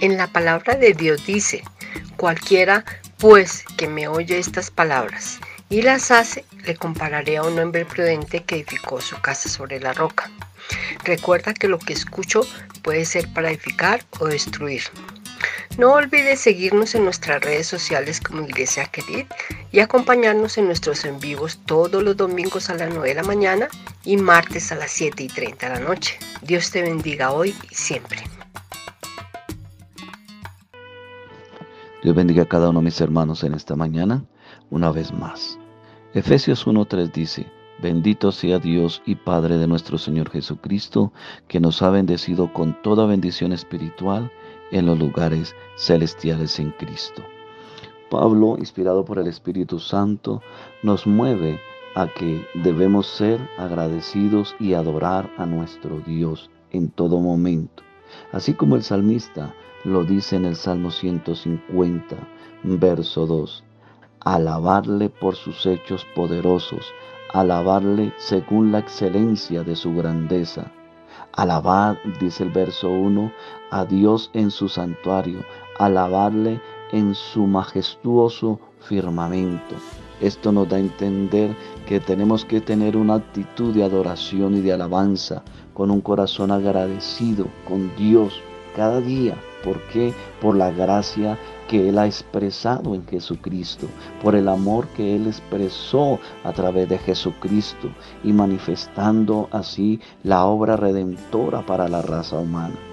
[0.00, 1.62] En la palabra de Dios dice,
[2.16, 2.86] cualquiera
[3.18, 5.38] pues que me oye estas palabras
[5.68, 9.92] y las hace, le compararé a un hombre prudente que edificó su casa sobre la
[9.92, 10.30] roca.
[11.04, 12.46] Recuerda que lo que escucho
[12.82, 14.84] puede ser para edificar o destruir.
[15.76, 19.26] No olvides seguirnos en nuestras redes sociales como Iglesia Querid
[19.70, 23.68] y acompañarnos en nuestros en vivos todos los domingos a las 9 de la mañana
[24.02, 26.18] y martes a las 7 y 30 de la noche.
[26.40, 28.24] Dios te bendiga hoy y siempre.
[32.02, 34.24] Dios bendiga a cada uno de mis hermanos en esta mañana,
[34.70, 35.58] una vez más.
[36.14, 37.46] Efesios 1.3 dice,
[37.82, 41.12] Bendito sea Dios y Padre de nuestro Señor Jesucristo,
[41.46, 44.32] que nos ha bendecido con toda bendición espiritual
[44.70, 47.22] en los lugares celestiales en Cristo.
[48.10, 50.40] Pablo, inspirado por el Espíritu Santo,
[50.82, 51.60] nos mueve
[51.94, 57.82] a que debemos ser agradecidos y adorar a nuestro Dios en todo momento.
[58.32, 62.16] Así como el salmista lo dice en el Salmo 150,
[62.64, 63.64] verso 2
[64.20, 66.92] alabarle por sus hechos poderosos,
[67.32, 70.70] alabarle según la excelencia de su grandeza.
[71.32, 73.32] Alabad, dice el verso 1,
[73.70, 75.40] a Dios en su santuario,
[75.78, 76.60] alabarle
[76.92, 79.76] en su majestuoso firmamento.
[80.20, 84.72] Esto nos da a entender que tenemos que tener una actitud de adoración y de
[84.72, 88.42] alabanza, con un corazón agradecido con Dios
[88.76, 89.34] cada día.
[89.62, 90.12] ¿Por qué?
[90.40, 93.86] Por la gracia que Él ha expresado en Jesucristo,
[94.22, 97.90] por el amor que Él expresó a través de Jesucristo
[98.24, 102.89] y manifestando así la obra redentora para la raza humana.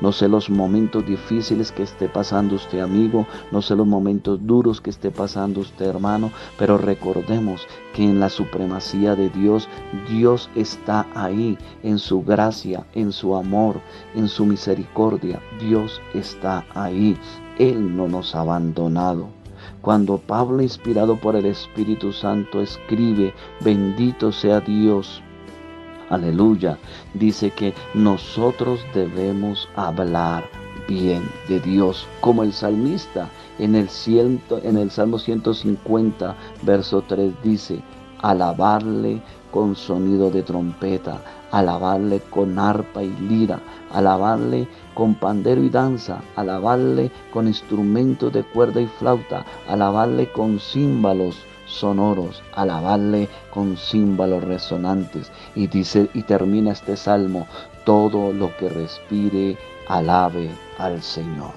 [0.00, 4.80] No sé los momentos difíciles que esté pasando usted amigo, no sé los momentos duros
[4.80, 9.68] que esté pasando usted hermano, pero recordemos que en la supremacía de Dios,
[10.08, 13.80] Dios está ahí, en su gracia, en su amor,
[14.14, 17.16] en su misericordia, Dios está ahí.
[17.58, 19.28] Él no nos ha abandonado.
[19.82, 25.22] Cuando Pablo, inspirado por el Espíritu Santo, escribe, bendito sea Dios,
[26.10, 26.78] aleluya,
[27.14, 30.44] dice que nosotros debemos hablar
[30.86, 33.28] bien de Dios, como el salmista
[33.58, 33.88] en el,
[34.90, 37.80] Salmo 150, verso 3 dice,
[38.22, 39.20] alabarle
[39.50, 41.20] con sonido de trompeta,
[41.50, 43.60] alabarle con arpa y lira,
[43.92, 51.36] alabarle con pandero y danza, alabarle con instrumentos de cuerda y flauta, alabarle con címbalos
[51.70, 55.30] sonoros, alabarle con címbalos resonantes.
[55.54, 57.46] Y dice y termina este salmo,
[57.84, 59.56] todo lo que respire,
[59.88, 61.52] alabe al Señor.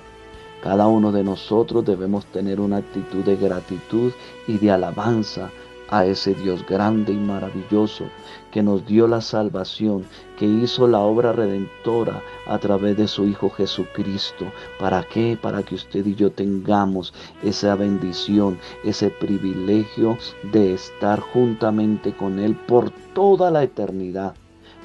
[0.62, 4.14] Cada uno de nosotros debemos tener una actitud de gratitud
[4.48, 5.50] y de alabanza
[5.94, 8.06] a ese Dios grande y maravilloso
[8.52, 10.06] que nos dio la salvación,
[10.40, 14.52] que hizo la obra redentora a través de su Hijo Jesucristo.
[14.80, 15.38] ¿Para qué?
[15.40, 20.18] Para que usted y yo tengamos esa bendición, ese privilegio
[20.52, 24.34] de estar juntamente con Él por toda la eternidad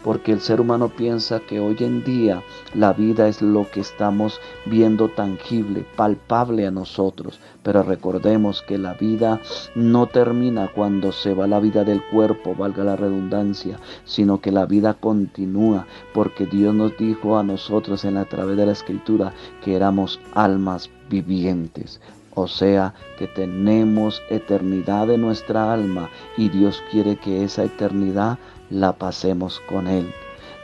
[0.04, 2.42] porque el ser humano piensa que hoy en día
[2.74, 8.94] la vida es lo que estamos viendo tangible, palpable a nosotros, pero recordemos que la
[8.94, 9.40] vida
[9.74, 14.64] no termina cuando se va la vida del cuerpo, valga la redundancia, sino que la
[14.64, 19.32] vida continúa, porque Dios nos dijo a nosotros en la través de la escritura
[19.64, 22.00] que éramos almas vivientes.
[22.40, 28.38] O sea que tenemos eternidad en nuestra alma y Dios quiere que esa eternidad
[28.70, 30.14] la pasemos con Él.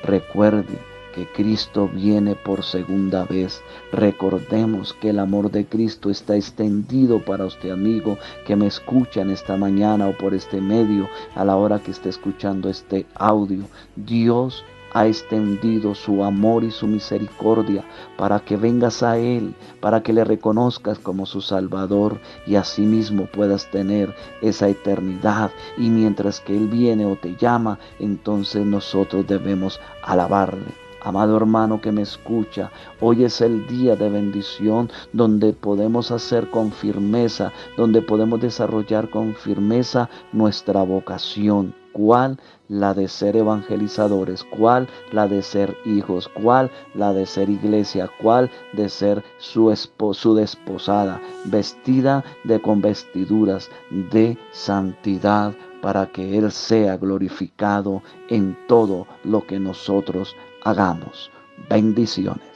[0.05, 0.79] Recuerde
[1.17, 3.61] que Cristo viene por segunda vez.
[3.91, 9.31] Recordemos que el amor de Cristo está extendido para usted amigo que me escucha en
[9.31, 13.65] esta mañana o por este medio a la hora que esté escuchando este audio.
[13.97, 17.85] Dios ha extendido su amor y su misericordia
[18.17, 23.71] para que vengas a Él, para que le reconozcas como su Salvador y asimismo puedas
[23.71, 25.51] tener esa eternidad.
[25.77, 30.85] Y mientras que Él viene o te llama, entonces nosotros debemos alabarle.
[31.03, 36.73] Amado hermano que me escucha, hoy es el día de bendición donde podemos hacer con
[36.73, 42.39] firmeza, donde podemos desarrollar con firmeza nuestra vocación ¿Cuál?
[42.69, 44.43] La de ser evangelizadores.
[44.45, 44.89] ¿Cuál?
[45.13, 46.29] La de ser hijos.
[46.29, 46.71] ¿Cuál?
[46.95, 48.11] La de ser iglesia.
[48.21, 48.51] ¿Cuál?
[48.73, 49.73] De ser su,
[50.13, 59.07] su desposada, vestida de con vestiduras de santidad para que Él sea glorificado en todo
[59.23, 61.31] lo que nosotros hagamos.
[61.71, 62.54] Bendiciones.